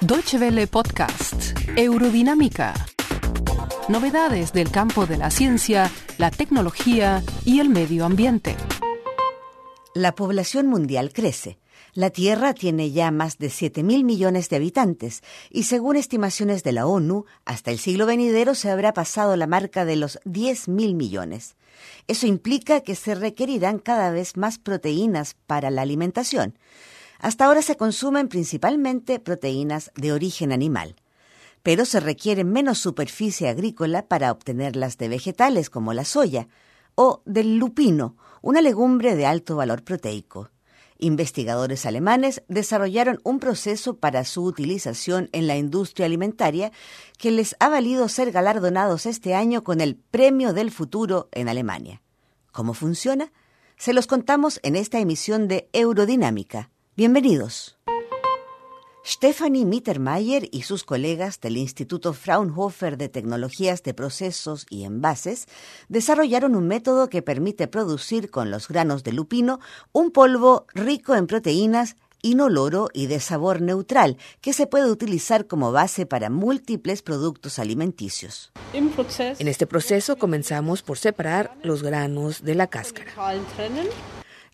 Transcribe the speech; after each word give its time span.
Deutsche 0.00 0.38
Welle 0.38 0.66
Podcast, 0.66 1.58
Eurodinámica. 1.76 2.74
Novedades 3.88 4.52
del 4.52 4.70
campo 4.70 5.06
de 5.06 5.16
la 5.16 5.30
ciencia, 5.30 5.90
la 6.18 6.30
tecnología 6.30 7.22
y 7.44 7.60
el 7.60 7.68
medio 7.68 8.04
ambiente. 8.04 8.56
La 9.94 10.14
población 10.14 10.66
mundial 10.66 11.12
crece. 11.12 11.58
La 11.94 12.10
Tierra 12.10 12.54
tiene 12.54 12.90
ya 12.90 13.10
más 13.10 13.38
de 13.38 13.50
7 13.50 13.82
mil 13.82 14.04
millones 14.04 14.48
de 14.48 14.56
habitantes 14.56 15.22
y 15.50 15.64
según 15.64 15.96
estimaciones 15.96 16.62
de 16.62 16.72
la 16.72 16.86
ONU, 16.86 17.24
hasta 17.44 17.70
el 17.70 17.78
siglo 17.78 18.06
venidero 18.06 18.54
se 18.54 18.70
habrá 18.70 18.92
pasado 18.92 19.36
la 19.36 19.46
marca 19.46 19.84
de 19.84 19.96
los 19.96 20.18
10 20.24 20.68
mil 20.68 20.94
millones. 20.94 21.56
Eso 22.06 22.26
implica 22.26 22.80
que 22.80 22.94
se 22.94 23.14
requerirán 23.14 23.78
cada 23.78 24.10
vez 24.10 24.36
más 24.36 24.58
proteínas 24.58 25.36
para 25.46 25.70
la 25.70 25.82
alimentación. 25.82 26.58
Hasta 27.18 27.46
ahora 27.46 27.62
se 27.62 27.76
consumen 27.76 28.28
principalmente 28.28 29.18
proteínas 29.18 29.90
de 29.96 30.12
origen 30.12 30.52
animal, 30.52 30.96
pero 31.62 31.84
se 31.84 32.00
requiere 32.00 32.44
menos 32.44 32.78
superficie 32.78 33.48
agrícola 33.48 34.06
para 34.06 34.30
obtenerlas 34.30 34.98
de 34.98 35.08
vegetales 35.08 35.68
como 35.68 35.92
la 35.92 36.04
soya 36.04 36.48
o 36.94 37.22
del 37.26 37.58
lupino, 37.58 38.16
una 38.40 38.60
legumbre 38.60 39.16
de 39.16 39.26
alto 39.26 39.56
valor 39.56 39.82
proteico. 39.82 40.50
Investigadores 41.00 41.86
alemanes 41.86 42.42
desarrollaron 42.48 43.20
un 43.22 43.38
proceso 43.38 43.98
para 43.98 44.24
su 44.24 44.42
utilización 44.42 45.28
en 45.32 45.46
la 45.46 45.56
industria 45.56 46.06
alimentaria 46.06 46.72
que 47.18 47.30
les 47.30 47.54
ha 47.60 47.68
valido 47.68 48.08
ser 48.08 48.32
galardonados 48.32 49.06
este 49.06 49.34
año 49.34 49.62
con 49.62 49.80
el 49.80 49.94
Premio 49.94 50.52
del 50.52 50.72
Futuro 50.72 51.28
en 51.30 51.48
Alemania. 51.48 52.02
¿Cómo 52.50 52.74
funciona? 52.74 53.32
Se 53.76 53.92
los 53.92 54.08
contamos 54.08 54.58
en 54.64 54.74
esta 54.74 54.98
emisión 54.98 55.46
de 55.46 55.68
Eurodinámica. 55.72 56.70
Bienvenidos. 56.98 57.78
Stephanie 59.06 59.64
Mittermeier 59.64 60.48
y 60.50 60.62
sus 60.62 60.82
colegas 60.82 61.40
del 61.40 61.56
Instituto 61.56 62.12
Fraunhofer 62.12 62.98
de 62.98 63.08
Tecnologías 63.08 63.84
de 63.84 63.94
Procesos 63.94 64.66
y 64.68 64.82
Envases 64.82 65.46
desarrollaron 65.88 66.56
un 66.56 66.66
método 66.66 67.08
que 67.08 67.22
permite 67.22 67.68
producir 67.68 68.32
con 68.32 68.50
los 68.50 68.66
granos 68.66 69.04
de 69.04 69.12
lupino 69.12 69.60
un 69.92 70.10
polvo 70.10 70.66
rico 70.74 71.14
en 71.14 71.28
proteínas 71.28 71.94
inoloro 72.20 72.88
y 72.92 73.06
de 73.06 73.20
sabor 73.20 73.60
neutral 73.60 74.16
que 74.40 74.52
se 74.52 74.66
puede 74.66 74.90
utilizar 74.90 75.46
como 75.46 75.70
base 75.70 76.04
para 76.04 76.30
múltiples 76.30 77.02
productos 77.02 77.60
alimenticios. 77.60 78.50
En 78.72 79.46
este 79.46 79.68
proceso 79.68 80.16
comenzamos 80.16 80.82
por 80.82 80.98
separar 80.98 81.56
los 81.62 81.84
granos 81.84 82.42
de 82.42 82.56
la 82.56 82.66
cáscara. 82.66 83.12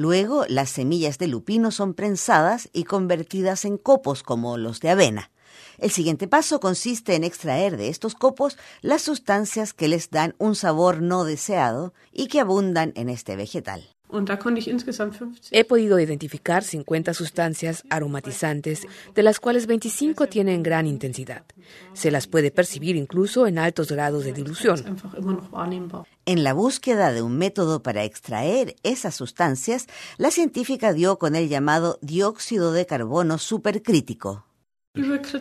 Luego, 0.00 0.46
las 0.48 0.70
semillas 0.70 1.18
de 1.18 1.28
lupino 1.28 1.70
son 1.70 1.92
prensadas 1.92 2.70
y 2.72 2.84
convertidas 2.84 3.66
en 3.66 3.76
copos 3.76 4.22
como 4.22 4.56
los 4.56 4.80
de 4.80 4.88
avena. 4.88 5.30
El 5.76 5.90
siguiente 5.90 6.26
paso 6.26 6.58
consiste 6.58 7.16
en 7.16 7.22
extraer 7.22 7.76
de 7.76 7.90
estos 7.90 8.14
copos 8.14 8.56
las 8.80 9.02
sustancias 9.02 9.74
que 9.74 9.88
les 9.88 10.08
dan 10.08 10.34
un 10.38 10.54
sabor 10.54 11.02
no 11.02 11.24
deseado 11.24 11.92
y 12.12 12.28
que 12.28 12.40
abundan 12.40 12.94
en 12.96 13.10
este 13.10 13.36
vegetal. 13.36 13.94
He 15.50 15.64
podido 15.64 15.98
identificar 15.98 16.64
50 16.64 17.14
sustancias 17.14 17.84
aromatizantes, 17.90 18.86
de 19.14 19.22
las 19.22 19.40
cuales 19.40 19.66
25 19.66 20.26
tienen 20.26 20.62
gran 20.62 20.86
intensidad. 20.86 21.44
Se 21.92 22.10
las 22.10 22.26
puede 22.26 22.50
percibir 22.50 22.96
incluso 22.96 23.46
en 23.46 23.58
altos 23.58 23.92
grados 23.92 24.24
de 24.24 24.32
dilución. 24.32 24.96
En 26.26 26.44
la 26.44 26.52
búsqueda 26.52 27.12
de 27.12 27.22
un 27.22 27.38
método 27.38 27.82
para 27.82 28.04
extraer 28.04 28.76
esas 28.82 29.14
sustancias, 29.14 29.86
la 30.18 30.30
científica 30.30 30.92
dio 30.92 31.18
con 31.18 31.36
el 31.36 31.48
llamado 31.48 31.98
dióxido 32.02 32.72
de 32.72 32.86
carbono 32.86 33.38
supercrítico. 33.38 34.44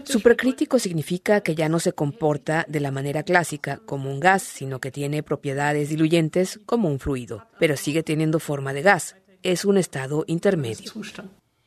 Supercrítico 0.03 0.77
significa 0.77 1.41
que 1.41 1.55
ya 1.55 1.69
no 1.69 1.79
se 1.79 1.93
comporta 1.93 2.65
de 2.67 2.79
la 2.79 2.91
manera 2.91 3.23
clásica 3.23 3.77
como 3.83 4.11
un 4.11 4.19
gas, 4.19 4.43
sino 4.43 4.79
que 4.79 4.91
tiene 4.91 5.23
propiedades 5.23 5.89
diluyentes 5.89 6.59
como 6.67 6.87
un 6.87 6.99
fluido, 6.99 7.47
pero 7.59 7.75
sigue 7.75 8.03
teniendo 8.03 8.39
forma 8.39 8.73
de 8.73 8.83
gas. 8.83 9.15
Es 9.41 9.65
un 9.65 9.77
estado 9.77 10.23
intermedio. 10.27 10.91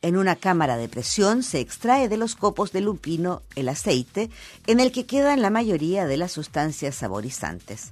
En 0.01 0.15
una 0.15 0.37
cámara 0.37 0.77
de 0.77 0.87
presión 0.87 1.43
se 1.43 1.59
extrae 1.59 2.07
de 2.07 2.17
los 2.17 2.35
copos 2.35 2.71
de 2.71 2.81
lupino 2.81 3.41
el 3.55 3.67
aceite, 3.67 4.29
en 4.65 4.79
el 4.79 4.93
que 4.93 5.05
quedan 5.05 5.41
la 5.41 5.49
mayoría 5.49 6.05
de 6.05 6.17
las 6.17 6.31
sustancias 6.31 6.95
saborizantes. 6.95 7.91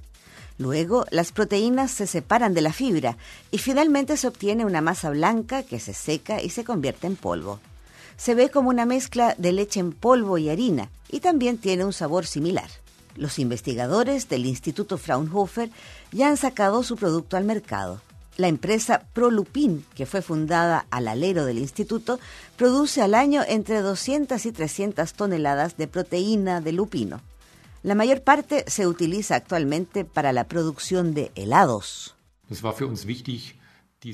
Luego, 0.56 1.04
las 1.10 1.32
proteínas 1.32 1.90
se 1.90 2.06
separan 2.06 2.54
de 2.54 2.60
la 2.62 2.72
fibra 2.72 3.18
y 3.50 3.58
finalmente 3.58 4.16
se 4.16 4.28
obtiene 4.28 4.64
una 4.64 4.80
masa 4.80 5.10
blanca 5.10 5.62
que 5.62 5.80
se 5.80 5.92
seca 5.92 6.40
y 6.40 6.48
se 6.48 6.64
convierte 6.64 7.06
en 7.06 7.16
polvo 7.16 7.60
se 8.16 8.34
ve 8.34 8.50
como 8.50 8.68
una 8.68 8.86
mezcla 8.86 9.34
de 9.38 9.52
leche 9.52 9.80
en 9.80 9.92
polvo 9.92 10.38
y 10.38 10.48
harina 10.48 10.90
y 11.10 11.20
también 11.20 11.58
tiene 11.58 11.84
un 11.84 11.92
sabor 11.92 12.26
similar. 12.26 12.68
Los 13.16 13.38
investigadores 13.38 14.28
del 14.28 14.46
Instituto 14.46 14.96
Fraunhofer 14.96 15.70
ya 16.12 16.28
han 16.28 16.36
sacado 16.36 16.82
su 16.82 16.96
producto 16.96 17.36
al 17.36 17.44
mercado. 17.44 18.00
La 18.38 18.48
empresa 18.48 19.02
Prolupin, 19.12 19.84
que 19.94 20.06
fue 20.06 20.22
fundada 20.22 20.86
al 20.90 21.08
alero 21.08 21.44
del 21.44 21.58
instituto, 21.58 22.18
produce 22.56 23.02
al 23.02 23.14
año 23.14 23.42
entre 23.46 23.82
200 23.82 24.46
y 24.46 24.52
300 24.52 25.12
toneladas 25.12 25.76
de 25.76 25.86
proteína 25.86 26.62
de 26.62 26.72
lupino. 26.72 27.20
La 27.82 27.94
mayor 27.94 28.22
parte 28.22 28.64
se 28.68 28.86
utiliza 28.86 29.34
actualmente 29.34 30.06
para 30.06 30.32
la 30.32 30.44
producción 30.44 31.12
de 31.12 31.30
helados. 31.34 32.14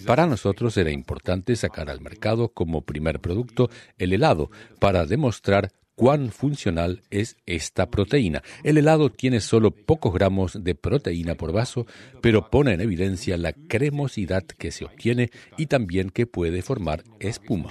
Para 0.07 0.27
nosotros 0.27 0.77
era 0.77 0.91
importante 0.91 1.57
sacar 1.57 1.91
al 1.91 2.01
mercado 2.01 2.49
como 2.49 2.83
primer 2.83 3.21
producto 3.21 3.71
el 3.99 4.13
helado 4.13 4.51
para 4.79 5.07
demostrar 5.07 5.73
cuán 5.99 6.31
funcional 6.31 7.03
es 7.11 7.37
esta 7.45 7.91
proteína. 7.91 8.43
El 8.63 8.79
helado 8.79 9.11
tiene 9.11 9.41
solo 9.41 9.73
pocos 9.73 10.15
gramos 10.15 10.63
de 10.63 10.77
proteína 10.77 11.35
por 11.35 11.53
vaso, 11.53 11.87
pero 12.23 12.51
pone 12.51 12.73
en 12.73 12.81
evidencia 12.81 13.37
la 13.37 13.53
cremosidad 13.53 14.45
que 14.45 14.71
se 14.71 14.85
obtiene 14.85 15.31
y 15.57 15.67
también 15.67 16.11
que 16.11 16.27
puede 16.27 16.63
formar 16.63 17.03
espuma. 17.19 17.71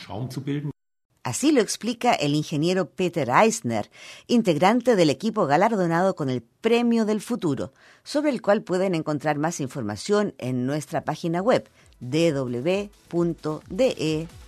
Así 1.28 1.52
lo 1.52 1.60
explica 1.60 2.14
el 2.14 2.36
ingeniero 2.36 2.90
Peter 2.90 3.30
Eisner, 3.30 3.92
integrante 4.28 4.96
del 4.96 5.10
equipo 5.10 5.46
galardonado 5.46 6.16
con 6.16 6.30
el 6.30 6.42
Premio 6.42 7.04
del 7.04 7.20
Futuro, 7.20 7.74
sobre 8.06 8.30
el 8.30 8.42
cual 8.42 8.62
pueden 8.62 8.96
encontrar 8.96 9.38
más 9.38 9.60
información 9.60 10.36
en 10.38 10.66
nuestra 10.66 11.04
página 11.04 11.42
web 11.42 11.70
www.de 12.00 12.78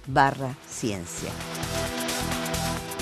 barra 0.07 0.55
ciencia. 0.69 1.29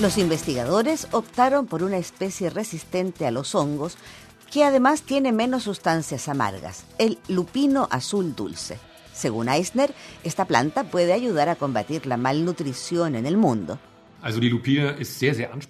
Los 0.02 0.18
investigadores 0.18 1.08
optaron 1.12 1.68
por 1.68 1.84
una 1.84 1.98
especie 1.98 2.50
resistente 2.50 3.28
a 3.28 3.32
los 3.32 3.54
hongos 3.54 3.96
que 4.52 4.64
además 4.64 5.04
tiene 5.04 5.32
menos 5.32 5.62
sustancias 5.66 6.28
amargas, 6.28 6.84
el 6.98 7.20
lupino 7.28 7.88
azul 7.92 8.36
dulce. 8.36 8.80
Según 9.18 9.50
Eisner, 9.50 9.96
esta 10.24 10.46
planta 10.46 10.84
puede 10.84 11.12
ayudar 11.12 11.50
a 11.50 11.56
combatir 11.56 12.06
la 12.06 12.18
malnutrición 12.18 13.16
en 13.16 13.26
el 13.26 13.36
mundo. 13.36 13.80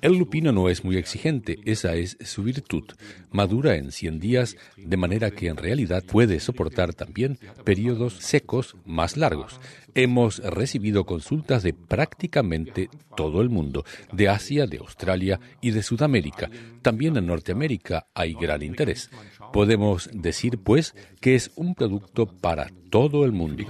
El 0.02 0.18
lupino 0.18 0.52
no 0.52 0.70
es 0.70 0.84
muy 0.84 0.98
exigente, 0.98 1.60
esa 1.66 1.96
es 1.96 2.18
su 2.22 2.44
virtud. 2.44 2.84
Madura 3.32 3.76
en 3.76 3.92
100 3.92 4.20
días, 4.20 4.58
de 4.78 4.98
manera 4.98 5.32
que 5.32 5.48
en 5.48 5.58
realidad 5.58 6.04
puede 6.04 6.40
soportar 6.40 6.94
también 6.94 7.38
periodos 7.64 8.14
secos 8.14 8.76
más 8.86 9.18
largos. 9.18 9.60
Hemos 9.96 10.40
recibido 10.40 11.06
consultas 11.06 11.64
de 11.64 11.74
prácticamente 11.74 12.90
todo 13.16 13.42
el 13.42 13.50
mundo, 13.50 13.84
de 14.12 14.30
Asia, 14.30 14.68
de 14.68 14.78
Australia 14.78 15.40
y 15.62 15.72
de 15.72 15.84
Sudamérica. 15.84 16.50
También 16.82 17.18
en 17.18 17.26
Norteamérica 17.26 18.08
hay 18.14 18.34
gran 18.34 18.62
interés. 18.62 19.10
Podemos 19.52 20.10
decir, 20.14 20.60
pues, 20.60 20.94
que 21.20 21.36
es 21.36 21.52
un 21.56 21.74
producto 21.74 22.28
para 22.28 22.70
todo 22.90 23.26
el 23.26 23.32
mundo. 23.32 23.64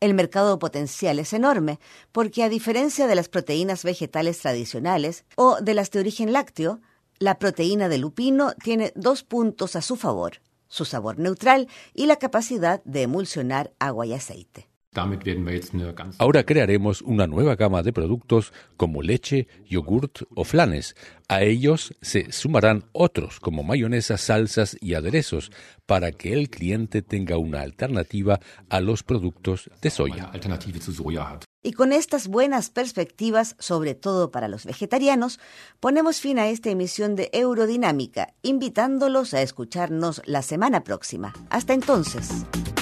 El 0.00 0.14
mercado 0.14 0.58
potencial 0.58 1.18
es 1.18 1.32
enorme, 1.32 1.80
porque 2.12 2.44
a 2.44 2.48
diferencia 2.48 3.06
de 3.06 3.14
las 3.14 3.28
proteínas 3.28 3.82
vegetales 3.82 4.38
tradicionales 4.38 5.24
o 5.36 5.60
de 5.60 5.74
las 5.74 5.90
de 5.90 6.00
origen 6.00 6.32
lácteo, 6.32 6.80
la 7.18 7.38
proteína 7.38 7.88
de 7.88 7.98
lupino 7.98 8.52
tiene 8.62 8.92
dos 8.94 9.24
puntos 9.24 9.74
a 9.74 9.82
su 9.82 9.96
favor, 9.96 10.40
su 10.68 10.84
sabor 10.84 11.18
neutral 11.18 11.68
y 11.94 12.06
la 12.06 12.16
capacidad 12.16 12.82
de 12.84 13.02
emulsionar 13.02 13.72
agua 13.80 14.06
y 14.06 14.12
aceite. 14.12 14.68
Ahora 16.18 16.44
crearemos 16.44 17.02
una 17.02 17.26
nueva 17.26 17.56
gama 17.56 17.82
de 17.82 17.92
productos 17.92 18.52
como 18.76 19.02
leche, 19.02 19.46
yogurt 19.68 20.22
o 20.34 20.44
flanes. 20.44 20.96
A 21.28 21.42
ellos 21.42 21.94
se 22.00 22.32
sumarán 22.32 22.84
otros 22.92 23.38
como 23.38 23.62
mayonesa, 23.62 24.16
salsas 24.16 24.76
y 24.80 24.94
aderezos 24.94 25.50
para 25.86 26.12
que 26.12 26.32
el 26.32 26.48
cliente 26.48 27.02
tenga 27.02 27.38
una 27.38 27.60
alternativa 27.60 28.40
a 28.68 28.80
los 28.80 29.02
productos 29.02 29.70
de 29.82 29.90
soya. 29.90 30.30
Y 31.62 31.72
con 31.72 31.92
estas 31.92 32.28
buenas 32.28 32.70
perspectivas, 32.70 33.56
sobre 33.58 33.94
todo 33.94 34.30
para 34.30 34.48
los 34.48 34.64
vegetarianos, 34.64 35.38
ponemos 35.80 36.20
fin 36.20 36.38
a 36.38 36.48
esta 36.48 36.70
emisión 36.70 37.14
de 37.14 37.30
Eurodinámica, 37.32 38.32
invitándolos 38.42 39.34
a 39.34 39.42
escucharnos 39.42 40.22
la 40.24 40.42
semana 40.42 40.82
próxima. 40.84 41.34
Hasta 41.50 41.74
entonces. 41.74 42.46